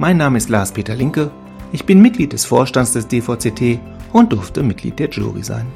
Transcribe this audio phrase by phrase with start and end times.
[0.00, 1.32] Mein Name ist Lars-Peter Linke,
[1.72, 3.80] ich bin Mitglied des Vorstands des DVCT
[4.12, 5.66] und durfte Mitglied der Jury sein.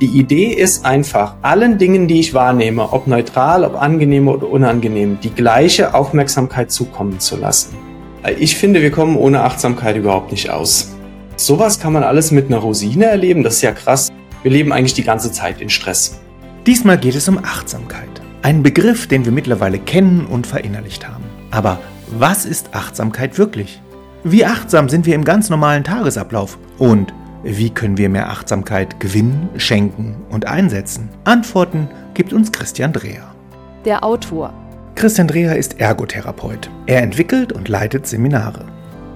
[0.00, 5.18] Die Idee ist einfach, allen Dingen, die ich wahrnehme, ob neutral, ob angenehm oder unangenehm,
[5.20, 7.74] die gleiche Aufmerksamkeit zukommen zu lassen.
[8.38, 10.94] Ich finde, wir kommen ohne Achtsamkeit überhaupt nicht aus.
[11.34, 14.08] Sowas kann man alles mit einer Rosine erleben, das ist ja krass.
[14.44, 16.20] Wir leben eigentlich die ganze Zeit in Stress.
[16.64, 18.22] Diesmal geht es um Achtsamkeit.
[18.42, 21.24] Ein Begriff, den wir mittlerweile kennen und verinnerlicht haben.
[21.50, 21.80] Aber
[22.18, 23.80] was ist Achtsamkeit wirklich?
[24.24, 26.58] Wie achtsam sind wir im ganz normalen Tagesablauf?
[26.78, 31.08] Und wie können wir mehr Achtsamkeit gewinnen, schenken und einsetzen?
[31.24, 33.34] Antworten gibt uns Christian Dreher.
[33.84, 34.52] Der Autor.
[34.94, 36.68] Christian Dreher ist Ergotherapeut.
[36.86, 38.66] Er entwickelt und leitet Seminare.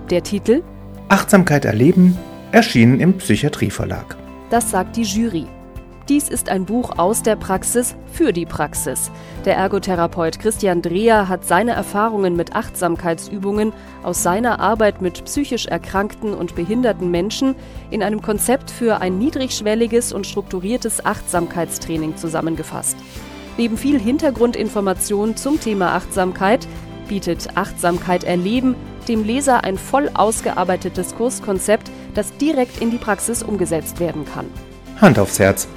[0.08, 0.62] Der Titel?
[1.08, 2.16] Achtsamkeit erleben,
[2.52, 4.16] erschienen im Psychiatrieverlag.
[4.48, 5.46] Das sagt die Jury.
[6.10, 9.10] Dies ist ein Buch aus der Praxis für die Praxis.
[9.46, 16.34] Der Ergotherapeut Christian Dreher hat seine Erfahrungen mit Achtsamkeitsübungen aus seiner Arbeit mit psychisch erkrankten
[16.34, 17.54] und behinderten Menschen
[17.90, 22.98] in einem Konzept für ein niedrigschwelliges und strukturiertes Achtsamkeitstraining zusammengefasst.
[23.56, 26.68] Neben viel Hintergrundinformation zum Thema Achtsamkeit
[27.08, 28.74] bietet Achtsamkeit erleben
[29.08, 34.46] dem Leser ein voll ausgearbeitetes Kurskonzept, das direkt in die Praxis umgesetzt werden kann.
[35.00, 35.68] Hand aufs Herz.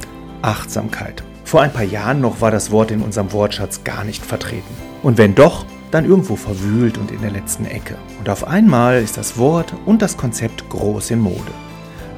[0.48, 1.23] Achtsamkeit.
[1.44, 4.73] Vor ein paar Jahren noch war das Wort in unserem Wortschatz gar nicht vertreten.
[5.03, 7.97] Und wenn doch, dann irgendwo verwühlt und in der letzten Ecke.
[8.18, 11.52] Und auf einmal ist das Wort und das Konzept groß in Mode.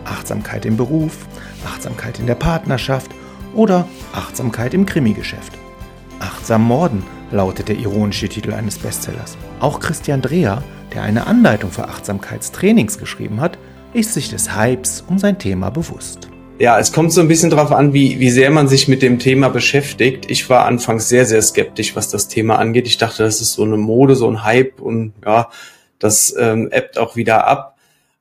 [0.06, 1.26] Achtsamkeit im Beruf,
[1.66, 3.10] Achtsamkeit in der Partnerschaft
[3.56, 5.54] oder Achtsamkeit im Krimigeschäft.
[6.20, 9.38] Achtsam Morden lautet der ironische Titel eines Bestsellers.
[9.60, 10.64] Auch Christian Dreher,
[10.94, 13.58] der eine Anleitung für Achtsamkeitstrainings geschrieben hat,
[13.94, 16.29] ist sich des Hypes um sein Thema bewusst.
[16.60, 19.18] Ja, es kommt so ein bisschen darauf an, wie, wie sehr man sich mit dem
[19.18, 20.30] Thema beschäftigt.
[20.30, 22.86] Ich war anfangs sehr, sehr skeptisch, was das Thema angeht.
[22.86, 25.50] Ich dachte, das ist so eine Mode, so ein Hype und ja,
[26.00, 27.78] das ähm, ebbt auch wieder ab.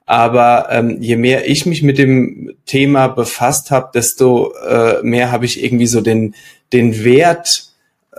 [0.07, 5.45] Aber ähm, je mehr ich mich mit dem Thema befasst habe, desto äh, mehr habe
[5.45, 6.37] ich irgendwie so den,
[6.73, 7.73] den Wert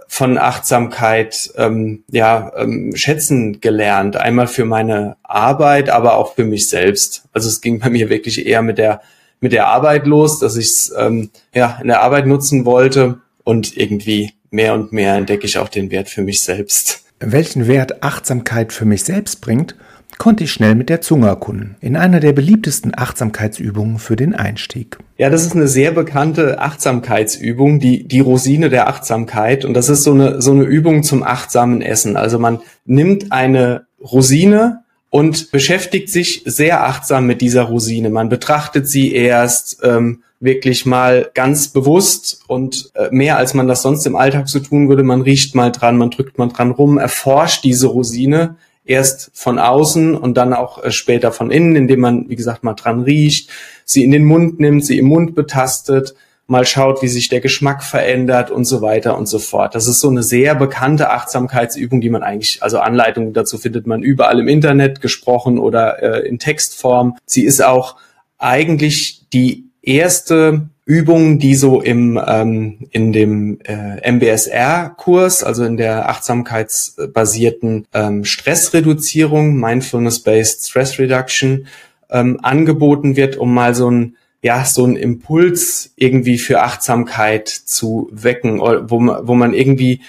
[0.09, 4.17] von Achtsamkeit ähm, ja ähm, schätzen gelernt.
[4.17, 7.23] Einmal für meine Arbeit, aber auch für mich selbst.
[7.31, 9.01] Also es ging bei mir wirklich eher mit der
[9.39, 13.75] mit der Arbeit los, dass ich es ähm, ja, in der Arbeit nutzen wollte und
[13.77, 17.03] irgendwie mehr und mehr entdecke ich auch den Wert für mich selbst.
[17.19, 19.75] Welchen Wert Achtsamkeit für mich selbst bringt,
[20.17, 24.97] konnte ich schnell mit der Zunge erkunden, in einer der beliebtesten Achtsamkeitsübungen für den Einstieg.
[25.17, 29.65] Ja, das ist eine sehr bekannte Achtsamkeitsübung, die, die Rosine der Achtsamkeit.
[29.65, 32.17] Und das ist so eine, so eine Übung zum achtsamen Essen.
[32.17, 38.09] Also man nimmt eine Rosine, und beschäftigt sich sehr achtsam mit dieser Rosine.
[38.09, 43.81] Man betrachtet sie erst ähm, wirklich mal ganz bewusst und äh, mehr als man das
[43.81, 45.03] sonst im Alltag so tun würde.
[45.03, 48.55] Man riecht mal dran, man drückt mal dran rum, erforscht diese Rosine
[48.85, 52.73] erst von außen und dann auch äh, später von innen, indem man, wie gesagt, mal
[52.73, 53.49] dran riecht,
[53.85, 56.15] sie in den Mund nimmt, sie im Mund betastet
[56.49, 59.75] mal schaut, wie sich der Geschmack verändert und so weiter und so fort.
[59.75, 64.03] Das ist so eine sehr bekannte Achtsamkeitsübung, die man eigentlich, also Anleitungen dazu findet man
[64.03, 67.17] überall im Internet gesprochen oder äh, in Textform.
[67.25, 67.97] Sie ist auch
[68.37, 76.09] eigentlich die erste Übung, die so im ähm, in dem äh, MBSR-Kurs, also in der
[76.09, 81.67] achtsamkeitsbasierten ähm, Stressreduzierung, Mindfulness-based Stress Reduction,
[82.09, 88.09] ähm, angeboten wird, um mal so ein ja, so ein Impuls irgendwie für Achtsamkeit zu
[88.11, 90.01] wecken, wo man, wo man irgendwie,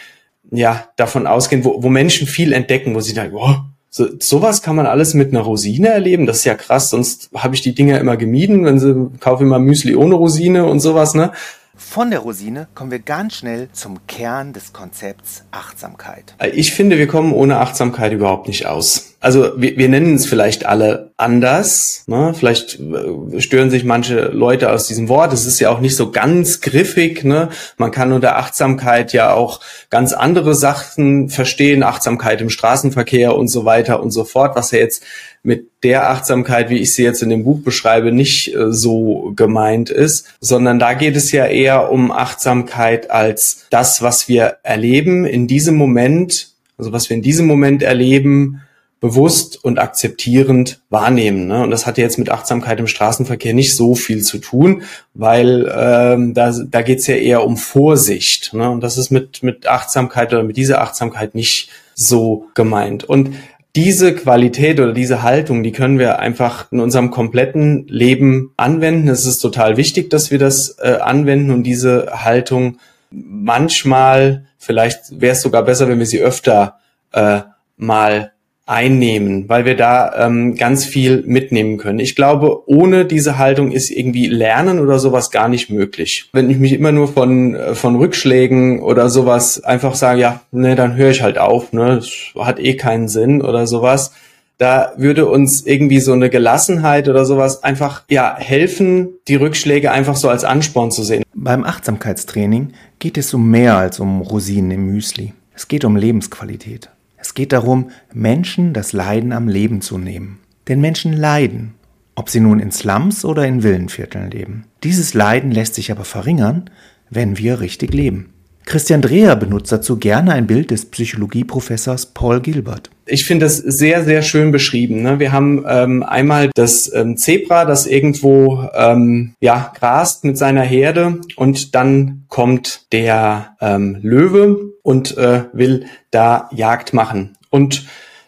[0.51, 3.57] ja, davon ausgehen, wo, wo Menschen viel entdecken, wo sie dann, oh,
[3.93, 6.27] so, sowas kann man alles mit einer Rosine erleben.
[6.27, 9.59] Das ist ja krass, sonst habe ich die Dinger immer gemieden, wenn sie kaufe immer
[9.59, 11.33] Müsli ohne Rosine und sowas, ne?
[11.75, 16.37] Von der Rosine kommen wir ganz schnell zum Kern des Konzepts Achtsamkeit.
[16.53, 20.65] Ich finde, wir kommen ohne Achtsamkeit überhaupt nicht aus also wir, wir nennen es vielleicht
[20.65, 22.05] alle anders.
[22.07, 22.33] Ne?
[22.35, 25.35] Vielleicht äh, stören sich manche Leute aus diesem Wort.
[25.35, 27.23] Es ist ja auch nicht so ganz griffig.
[27.23, 27.51] Ne?
[27.77, 31.83] Man kann unter Achtsamkeit ja auch ganz andere Sachen verstehen.
[31.83, 35.05] Achtsamkeit im Straßenverkehr und so weiter und so fort, was ja jetzt
[35.43, 39.91] mit der Achtsamkeit, wie ich sie jetzt in dem Buch beschreibe, nicht äh, so gemeint
[39.91, 45.47] ist, sondern da geht es ja eher um Achtsamkeit als das, was wir erleben in
[45.47, 48.63] diesem Moment, also was wir in diesem Moment erleben,
[49.01, 51.47] bewusst und akzeptierend wahrnehmen.
[51.47, 51.63] Ne?
[51.63, 54.83] Und das hat jetzt mit Achtsamkeit im Straßenverkehr nicht so viel zu tun,
[55.15, 58.53] weil ähm, da, da geht es ja eher um Vorsicht.
[58.53, 58.71] Ne?
[58.71, 63.05] Und das ist mit, mit Achtsamkeit oder mit dieser Achtsamkeit nicht so gemeint.
[63.05, 63.35] Und
[63.75, 69.09] diese Qualität oder diese Haltung, die können wir einfach in unserem kompletten Leben anwenden.
[69.09, 72.79] Es ist total wichtig, dass wir das äh, anwenden und diese Haltung
[73.11, 76.81] manchmal, vielleicht wäre es sogar besser, wenn wir sie öfter
[77.13, 77.41] äh,
[77.77, 78.33] mal
[78.71, 81.99] einnehmen, weil wir da ähm, ganz viel mitnehmen können.
[81.99, 86.31] Ich glaube, ohne diese Haltung ist irgendwie Lernen oder sowas gar nicht möglich.
[86.33, 90.77] Wenn ich mich immer nur von, äh, von Rückschlägen oder sowas einfach sage, ja, ne,
[90.77, 94.13] dann höre ich halt auf, ne, das hat eh keinen Sinn oder sowas,
[94.57, 100.15] da würde uns irgendwie so eine Gelassenheit oder sowas einfach ja helfen, die Rückschläge einfach
[100.15, 101.25] so als Ansporn zu sehen.
[101.35, 105.33] Beim Achtsamkeitstraining geht es um mehr als um Rosinen im Müsli.
[105.57, 106.91] Es geht um Lebensqualität.
[107.21, 110.41] Es geht darum, Menschen das Leiden am Leben zu nehmen.
[110.69, 111.75] Denn Menschen leiden,
[112.15, 114.65] ob sie nun in Slums oder in Villenvierteln leben.
[114.83, 116.71] Dieses Leiden lässt sich aber verringern,
[117.11, 118.33] wenn wir richtig leben.
[118.65, 122.91] Christian Dreher benutzt dazu gerne ein Bild des Psychologieprofessors Paul Gilbert.
[123.07, 125.03] Ich finde das sehr, sehr schön beschrieben.
[125.03, 125.19] Ne?
[125.19, 131.21] Wir haben ähm, einmal das ähm, Zebra, das irgendwo ähm, ja, grast mit seiner Herde
[131.37, 137.37] und dann kommt der ähm, Löwe und äh, will da Jagd machen.
[137.51, 137.87] Und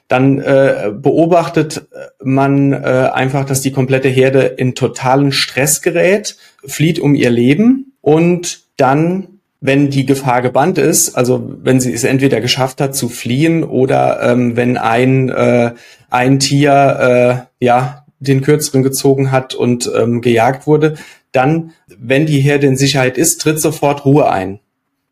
[0.08, 1.86] dann äh, beobachtet
[2.22, 6.36] man äh, einfach, dass die komplette Herde in totalen Stress gerät,
[6.66, 9.31] flieht um ihr Leben und dann
[9.62, 14.20] wenn die Gefahr gebannt ist, also wenn sie es entweder geschafft hat zu fliehen oder
[14.20, 15.72] ähm, wenn ein, äh,
[16.10, 20.96] ein Tier äh, ja den kürzeren gezogen hat und ähm, gejagt wurde,
[21.30, 24.58] dann, wenn die Herde in Sicherheit ist, tritt sofort Ruhe ein.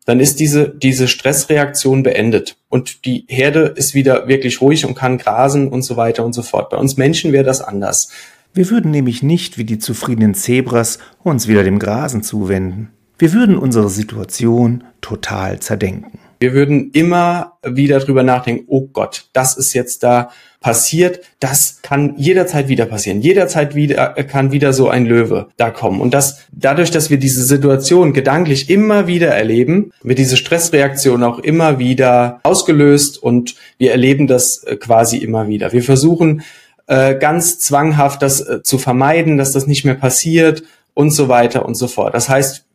[0.05, 5.17] Dann ist diese, diese Stressreaktion beendet und die Herde ist wieder wirklich ruhig und kann
[5.17, 6.69] grasen und so weiter und so fort.
[6.71, 8.09] Bei uns Menschen wäre das anders.
[8.53, 12.89] Wir würden nämlich nicht wie die zufriedenen Zebras uns wieder dem Grasen zuwenden.
[13.21, 16.17] Wir würden unsere Situation total zerdenken.
[16.39, 22.15] Wir würden immer wieder drüber nachdenken, oh Gott, das ist jetzt da passiert, das kann
[22.17, 23.21] jederzeit wieder passieren.
[23.21, 26.01] Jederzeit wieder äh, kann wieder so ein Löwe da kommen.
[26.01, 31.37] Und das, dadurch, dass wir diese Situation gedanklich immer wieder erleben, wird diese Stressreaktion auch
[31.37, 35.73] immer wieder ausgelöst und wir erleben das äh, quasi immer wieder.
[35.73, 36.41] Wir versuchen
[36.87, 40.63] äh, ganz zwanghaft das zu vermeiden, dass das nicht mehr passiert
[40.95, 42.15] und so weiter und so fort.
[42.15, 42.65] Das heißt,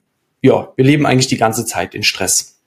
[0.42, 2.60] ja, wir leben eigentlich die ganze Zeit in Stress.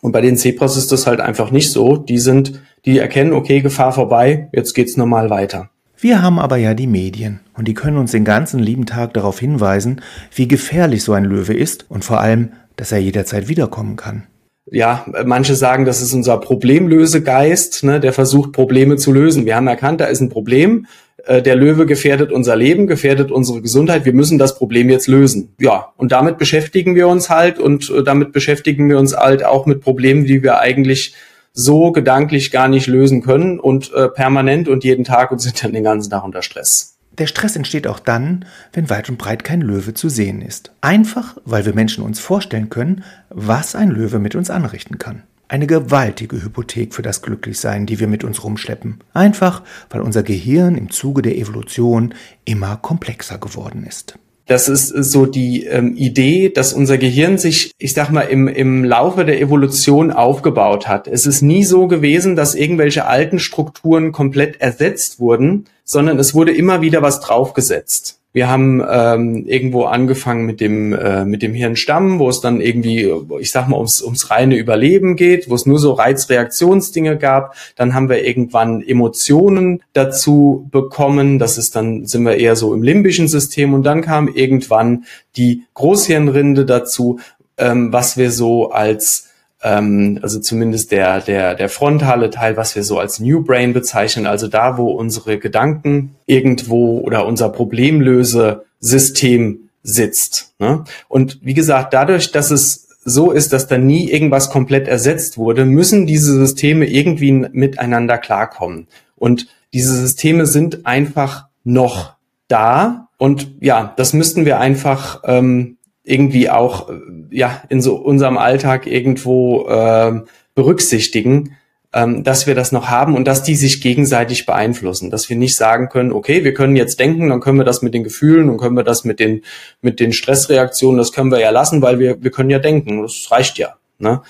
[0.00, 1.96] Und bei den Zebras ist das halt einfach nicht so.
[1.96, 5.70] Die sind, die erkennen, okay, Gefahr vorbei, jetzt geht's normal weiter.
[5.98, 9.40] Wir haben aber ja die Medien und die können uns den ganzen lieben Tag darauf
[9.40, 10.02] hinweisen,
[10.34, 14.24] wie gefährlich so ein Löwe ist und vor allem, dass er jederzeit wiederkommen kann.
[14.70, 19.46] Ja, manche sagen, das ist unser Problemlösegeist, ne, der versucht, Probleme zu lösen.
[19.46, 20.86] Wir haben erkannt, da ist ein Problem
[21.26, 25.54] äh, der Löwe gefährdet unser Leben, gefährdet unsere Gesundheit, wir müssen das Problem jetzt lösen.
[25.60, 29.66] Ja, und damit beschäftigen wir uns halt und äh, damit beschäftigen wir uns halt auch
[29.66, 31.14] mit Problemen, die wir eigentlich
[31.52, 35.72] so gedanklich gar nicht lösen können und äh, permanent und jeden Tag und sind dann
[35.72, 36.96] den ganzen Tag unter Stress.
[37.18, 38.44] Der Stress entsteht auch dann,
[38.74, 40.72] wenn weit und breit kein Löwe zu sehen ist.
[40.82, 45.22] Einfach, weil wir Menschen uns vorstellen können, was ein Löwe mit uns anrichten kann.
[45.48, 48.98] Eine gewaltige Hypothek für das Glücklichsein, die wir mit uns rumschleppen.
[49.12, 54.18] Einfach, weil unser Gehirn im Zuge der Evolution immer komplexer geworden ist.
[54.46, 58.84] Das ist so die ähm, Idee, dass unser Gehirn sich, ich sag mal, im, im
[58.84, 61.08] Laufe der Evolution aufgebaut hat.
[61.08, 66.52] Es ist nie so gewesen, dass irgendwelche alten Strukturen komplett ersetzt wurden, sondern es wurde
[66.52, 68.15] immer wieder was draufgesetzt.
[68.36, 73.10] Wir haben ähm, irgendwo angefangen mit dem äh, mit dem Hirnstamm, wo es dann irgendwie,
[73.40, 77.56] ich sag mal, ums, ums reine Überleben geht, wo es nur so Reizreaktionsdinge gab.
[77.76, 81.38] Dann haben wir irgendwann Emotionen dazu bekommen.
[81.38, 85.04] Das ist dann sind wir eher so im limbischen System und dann kam irgendwann
[85.38, 87.18] die Großhirnrinde dazu,
[87.56, 89.30] ähm, was wir so als
[89.66, 94.26] ähm, also zumindest der, der, der frontale Teil, was wir so als New Brain bezeichnen,
[94.26, 100.54] also da, wo unsere Gedanken irgendwo oder unser Problemlösesystem sitzt.
[100.60, 100.84] Ne?
[101.08, 105.64] Und wie gesagt, dadurch, dass es so ist, dass da nie irgendwas komplett ersetzt wurde,
[105.64, 108.86] müssen diese Systeme irgendwie miteinander klarkommen.
[109.16, 112.14] Und diese Systeme sind einfach noch
[112.46, 113.08] da.
[113.18, 115.75] Und ja, das müssten wir einfach ähm,
[116.06, 116.94] irgendwie auch äh,
[117.30, 120.20] ja in so unserem Alltag irgendwo äh,
[120.54, 121.56] berücksichtigen,
[121.92, 125.56] ähm, dass wir das noch haben und dass die sich gegenseitig beeinflussen, dass wir nicht
[125.56, 128.58] sagen können, okay, wir können jetzt denken, dann können wir das mit den Gefühlen und
[128.58, 129.42] können wir das mit den
[129.82, 133.28] mit den Stressreaktionen, das können wir ja lassen, weil wir wir können ja denken, das
[133.30, 133.76] reicht ja.
[133.98, 134.22] Ne?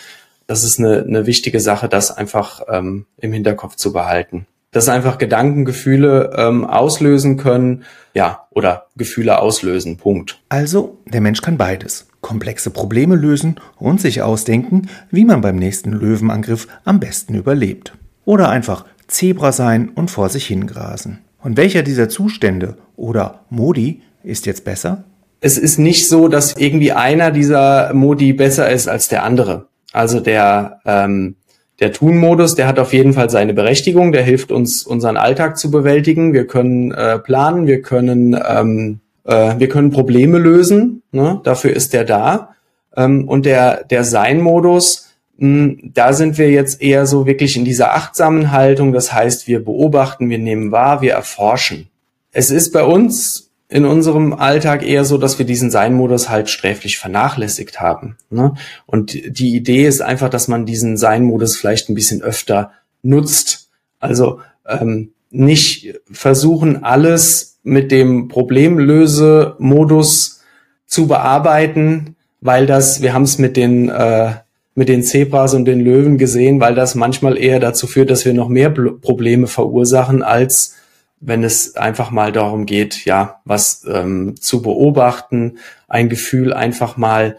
[0.46, 5.16] Das ist eine, eine wichtige Sache, das einfach ähm, im Hinterkopf zu behalten dass einfach
[5.16, 9.96] Gedankengefühle ähm, auslösen können, ja, oder Gefühle auslösen.
[9.96, 10.38] Punkt.
[10.50, 12.08] Also, der Mensch kann beides.
[12.20, 17.94] Komplexe Probleme lösen und sich ausdenken, wie man beim nächsten Löwenangriff am besten überlebt.
[18.26, 21.20] Oder einfach Zebra sein und vor sich hingrasen.
[21.42, 25.04] Und welcher dieser Zustände oder Modi ist jetzt besser?
[25.40, 29.68] Es ist nicht so, dass irgendwie einer dieser Modi besser ist als der andere.
[29.92, 31.36] Also der, ähm,
[31.80, 35.70] der Tun-Modus, der hat auf jeden Fall seine Berechtigung, der hilft uns, unseren Alltag zu
[35.70, 36.32] bewältigen.
[36.32, 41.40] Wir können äh, planen, wir können, ähm, äh, wir können Probleme lösen, ne?
[41.44, 42.54] dafür ist der da.
[42.96, 47.94] Ähm, und der, der Sein-Modus, hm, da sind wir jetzt eher so wirklich in dieser
[47.94, 48.92] achtsamen Haltung.
[48.92, 51.88] Das heißt, wir beobachten, wir nehmen wahr, wir erforschen.
[52.32, 56.98] Es ist bei uns in unserem Alltag eher so, dass wir diesen Sein-Modus halt sträflich
[56.98, 58.16] vernachlässigt haben.
[58.30, 58.54] Ne?
[58.86, 63.68] Und die Idee ist einfach, dass man diesen Sein-Modus vielleicht ein bisschen öfter nutzt.
[63.98, 70.42] Also ähm, nicht versuchen, alles mit dem Problemlöse-Modus
[70.86, 74.34] zu bearbeiten, weil das, wir haben es mit den äh,
[74.76, 78.34] mit den Zebras und den Löwen gesehen, weil das manchmal eher dazu führt, dass wir
[78.34, 80.74] noch mehr Probleme verursachen, als
[81.20, 85.58] wenn es einfach mal darum geht, ja, was ähm, zu beobachten,
[85.88, 87.38] ein Gefühl einfach mal,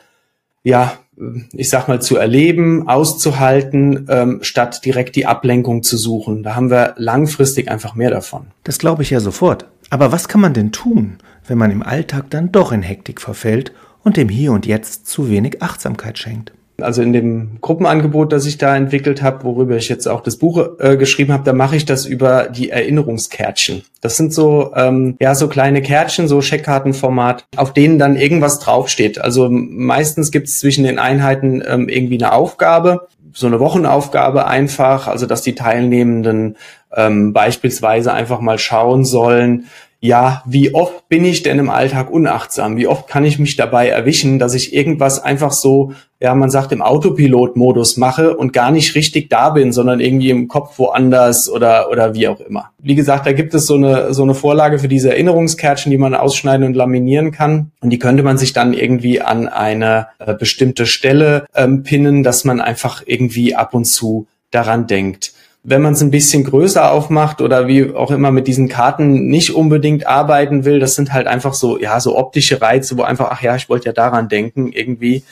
[0.64, 0.98] ja,
[1.54, 6.44] ich sag mal, zu erleben, auszuhalten, ähm, statt direkt die Ablenkung zu suchen.
[6.44, 8.48] Da haben wir langfristig einfach mehr davon.
[8.64, 9.66] Das glaube ich ja sofort.
[9.90, 11.18] Aber was kann man denn tun,
[11.48, 13.72] wenn man im Alltag dann doch in Hektik verfällt
[14.04, 16.52] und dem Hier und Jetzt zu wenig Achtsamkeit schenkt?
[16.80, 20.80] Also in dem Gruppenangebot, das ich da entwickelt habe, worüber ich jetzt auch das Buch
[20.80, 23.82] äh, geschrieben habe, da mache ich das über die Erinnerungskärtchen.
[24.02, 29.20] Das sind so ähm, ja so kleine Kärtchen, so Scheckkartenformat, auf denen dann irgendwas draufsteht.
[29.20, 35.08] Also meistens gibt es zwischen den Einheiten ähm, irgendwie eine Aufgabe, so eine Wochenaufgabe einfach,
[35.08, 36.58] also dass die Teilnehmenden
[36.96, 39.66] ähm, beispielsweise einfach mal schauen sollen,
[40.00, 42.78] ja, wie oft bin ich denn im Alltag unachtsam?
[42.78, 46.72] Wie oft kann ich mich dabei erwischen, dass ich irgendwas einfach so, ja, man sagt
[46.72, 51.90] im Autopilot-Modus mache und gar nicht richtig da bin, sondern irgendwie im Kopf woanders oder,
[51.90, 52.72] oder wie auch immer.
[52.78, 56.14] Wie gesagt, da gibt es so eine, so eine Vorlage für diese Erinnerungskärtchen, die man
[56.14, 57.72] ausschneiden und laminieren kann.
[57.82, 62.46] Und die könnte man sich dann irgendwie an eine äh, bestimmte Stelle ähm, pinnen, dass
[62.46, 65.34] man einfach irgendwie ab und zu daran denkt
[65.70, 69.54] wenn man es ein bisschen größer aufmacht oder wie auch immer mit diesen Karten nicht
[69.54, 73.42] unbedingt arbeiten will, das sind halt einfach so, ja, so optische Reize, wo einfach, ach
[73.42, 75.24] ja, ich wollte ja daran denken, irgendwie.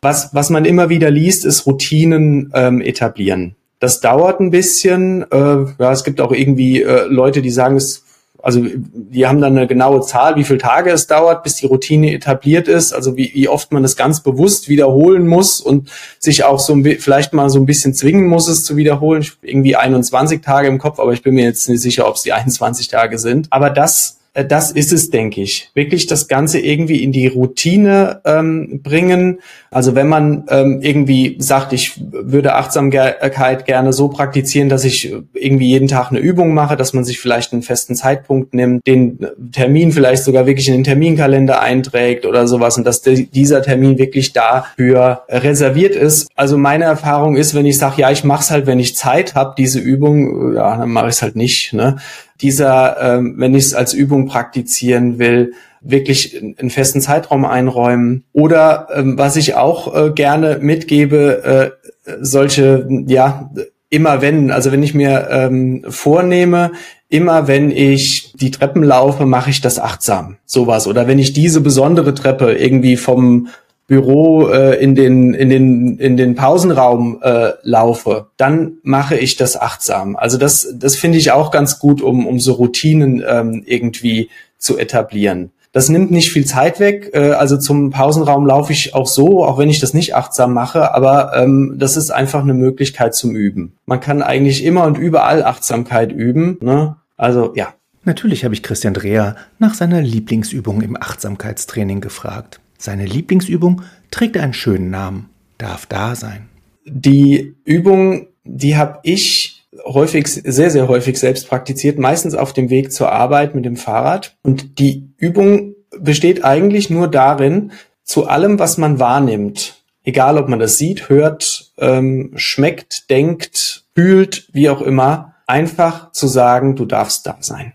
[0.00, 3.56] Was, was man immer wieder liest, ist Routinen ähm, etablieren.
[3.78, 5.30] Das dauert ein bisschen.
[5.30, 8.04] Äh, ja, es gibt auch irgendwie äh, Leute, die sagen, es
[8.44, 12.12] also die haben dann eine genaue Zahl, wie viele Tage es dauert, bis die Routine
[12.12, 16.60] etabliert ist, also wie, wie oft man es ganz bewusst wiederholen muss und sich auch
[16.60, 19.26] so vielleicht mal so ein bisschen zwingen muss, es zu wiederholen.
[19.40, 22.34] Irgendwie 21 Tage im Kopf, aber ich bin mir jetzt nicht sicher, ob es die
[22.34, 23.46] 21 Tage sind.
[23.48, 25.70] Aber das das ist es, denke ich.
[25.74, 29.38] Wirklich das Ganze irgendwie in die Routine ähm, bringen.
[29.70, 35.68] Also wenn man ähm, irgendwie sagt, ich würde Achtsamkeit gerne so praktizieren, dass ich irgendwie
[35.68, 39.20] jeden Tag eine Übung mache, dass man sich vielleicht einen festen Zeitpunkt nimmt, den
[39.52, 44.32] Termin vielleicht sogar wirklich in den Terminkalender einträgt oder sowas und dass dieser Termin wirklich
[44.32, 46.28] dafür reserviert ist.
[46.34, 49.36] Also meine Erfahrung ist, wenn ich sage, ja, ich mache es halt, wenn ich Zeit
[49.36, 51.72] habe, diese Übung, ja, dann mache ich es halt nicht.
[51.72, 51.96] Ne?
[52.40, 58.24] Dieser, ähm, wenn ich es als Übung praktizieren will, wirklich einen festen Zeitraum einräumen.
[58.32, 61.74] Oder ähm, was ich auch äh, gerne mitgebe,
[62.06, 63.50] äh, solche, ja,
[63.90, 66.72] immer wenn, also wenn ich mir ähm, vornehme,
[67.08, 70.38] immer wenn ich die Treppen laufe, mache ich das achtsam.
[70.46, 70.86] Sowas.
[70.86, 73.48] Oder wenn ich diese besondere Treppe irgendwie vom
[73.86, 79.60] Büro äh, in den in den in den Pausenraum äh, laufe, dann mache ich das
[79.60, 80.16] achtsam.
[80.16, 84.78] Also das das finde ich auch ganz gut, um um so Routinen ähm, irgendwie zu
[84.78, 85.50] etablieren.
[85.74, 87.10] Das nimmt nicht viel Zeit weg.
[87.14, 90.94] Äh, also zum Pausenraum laufe ich auch so, auch wenn ich das nicht achtsam mache.
[90.94, 93.74] Aber ähm, das ist einfach eine Möglichkeit zum Üben.
[93.84, 96.58] Man kann eigentlich immer und überall Achtsamkeit üben.
[96.62, 96.96] Ne?
[97.16, 97.74] Also ja.
[98.04, 102.60] Natürlich habe ich Christian Dreher nach seiner Lieblingsübung im Achtsamkeitstraining gefragt.
[102.78, 106.48] Seine Lieblingsübung trägt einen schönen Namen, darf da sein.
[106.84, 112.92] Die Übung, die habe ich häufig, sehr, sehr häufig selbst praktiziert, meistens auf dem Weg
[112.92, 114.36] zur Arbeit mit dem Fahrrad.
[114.42, 120.58] Und die Übung besteht eigentlich nur darin, zu allem, was man wahrnimmt, egal ob man
[120.58, 127.26] das sieht, hört, ähm, schmeckt, denkt, fühlt, wie auch immer, einfach zu sagen, du darfst
[127.26, 127.72] da sein.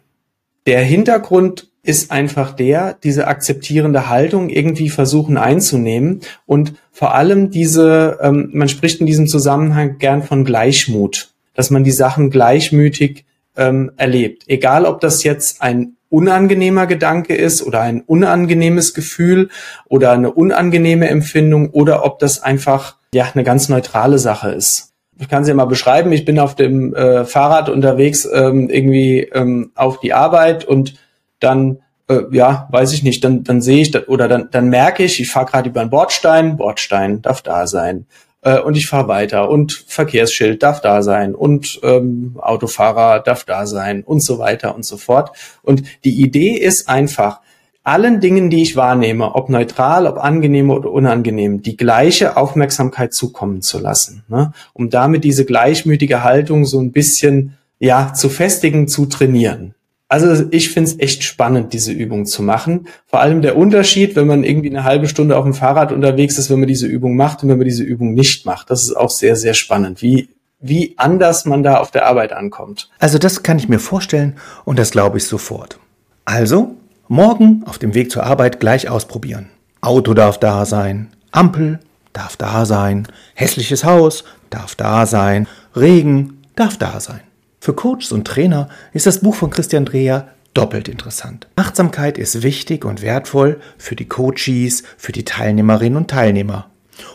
[0.65, 8.19] Der Hintergrund ist einfach der, diese akzeptierende Haltung irgendwie versuchen einzunehmen und vor allem diese,
[8.21, 13.25] ähm, man spricht in diesem Zusammenhang gern von Gleichmut, dass man die Sachen gleichmütig
[13.57, 14.43] ähm, erlebt.
[14.45, 19.49] Egal, ob das jetzt ein unangenehmer Gedanke ist oder ein unangenehmes Gefühl
[19.87, 24.93] oder eine unangenehme Empfindung oder ob das einfach ja eine ganz neutrale Sache ist.
[25.19, 26.11] Ich kann es ja mal beschreiben.
[26.11, 30.93] Ich bin auf dem äh, Fahrrad unterwegs ähm, irgendwie ähm, auf die Arbeit und
[31.39, 31.79] dann
[32.09, 35.31] äh, ja, weiß ich nicht, dann, dann sehe ich oder dann, dann merke ich, ich
[35.31, 38.07] fahre gerade über einen Bordstein, Bordstein darf da sein.
[38.41, 43.65] Äh, und ich fahre weiter und Verkehrsschild darf da sein und ähm, Autofahrer darf da
[43.65, 45.35] sein und so weiter und so fort.
[45.61, 47.41] Und die Idee ist einfach,
[47.83, 53.61] allen Dingen, die ich wahrnehme, ob neutral, ob angenehm oder unangenehm, die gleiche Aufmerksamkeit zukommen
[53.61, 54.53] zu lassen, ne?
[54.73, 59.73] um damit diese gleichmütige Haltung so ein bisschen ja zu festigen, zu trainieren.
[60.09, 62.87] Also ich finde es echt spannend, diese Übung zu machen.
[63.05, 66.49] Vor allem der Unterschied, wenn man irgendwie eine halbe Stunde auf dem Fahrrad unterwegs ist,
[66.49, 68.71] wenn man diese Übung macht und wenn man diese Übung nicht macht.
[68.71, 72.89] Das ist auch sehr, sehr spannend, wie, wie anders man da auf der Arbeit ankommt.
[72.97, 74.35] Also das kann ich mir vorstellen
[74.65, 75.77] und das glaube ich sofort.
[76.25, 76.75] Also,
[77.07, 79.49] morgen auf dem Weg zur Arbeit gleich ausprobieren.
[79.79, 81.79] Auto darf da sein, Ampel
[82.13, 87.21] darf da sein, hässliches Haus darf da sein, Regen darf da sein.
[87.69, 91.47] Für Coaches und Trainer ist das Buch von Christian Dreher doppelt interessant.
[91.55, 96.71] Achtsamkeit ist wichtig und wertvoll für die Coaches, für die Teilnehmerinnen und Teilnehmer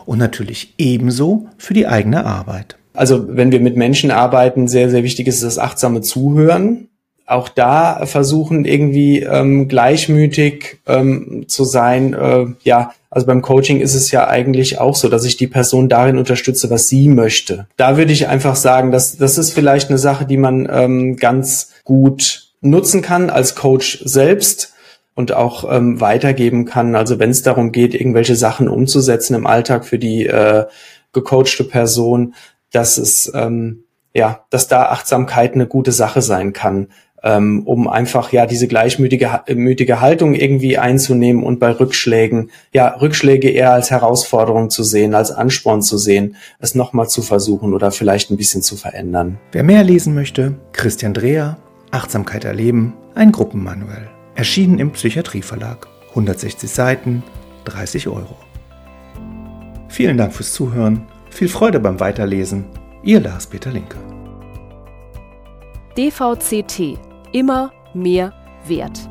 [0.06, 2.76] und natürlich ebenso für die eigene Arbeit.
[2.92, 6.86] Also wenn wir mit Menschen arbeiten, sehr, sehr wichtig ist das achtsame Zuhören
[7.26, 12.12] auch da versuchen irgendwie ähm, gleichmütig ähm, zu sein.
[12.12, 15.88] Äh, ja, also beim Coaching ist es ja eigentlich auch so, dass ich die Person
[15.88, 17.66] darin unterstütze, was sie möchte.
[17.76, 21.70] Da würde ich einfach sagen, dass das ist vielleicht eine Sache, die man ähm, ganz
[21.84, 24.74] gut nutzen kann als Coach selbst
[25.14, 26.94] und auch ähm, weitergeben kann.
[26.94, 30.66] Also wenn es darum geht, irgendwelche Sachen umzusetzen im Alltag für die äh,
[31.12, 32.34] gecoachte Person,
[32.72, 36.88] dass es ähm, ja, dass da Achtsamkeit eine gute Sache sein kann
[37.24, 43.48] ähm, um einfach ja diese gleichmütige mütige Haltung irgendwie einzunehmen und bei Rückschlägen, ja, Rückschläge
[43.48, 48.30] eher als Herausforderung zu sehen, als Ansporn zu sehen, es nochmal zu versuchen oder vielleicht
[48.30, 49.38] ein bisschen zu verändern.
[49.52, 51.56] Wer mehr lesen möchte, Christian Dreher,
[51.90, 54.10] Achtsamkeit erleben, ein Gruppenmanuell.
[54.34, 55.88] Erschienen im Psychiatrieverlag.
[56.10, 57.22] 160 Seiten,
[57.64, 58.36] 30 Euro.
[59.88, 62.66] Vielen Dank fürs Zuhören, viel Freude beim Weiterlesen.
[63.02, 63.96] Ihr Lars-Peter Linke.
[65.96, 66.98] DVCT
[67.34, 68.32] immer mehr
[68.66, 69.10] wert.